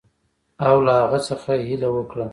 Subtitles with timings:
[0.67, 2.25] او له هغه څخه یې هیله وکړه.